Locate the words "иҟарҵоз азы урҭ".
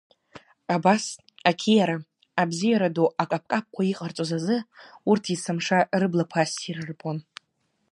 3.91-5.23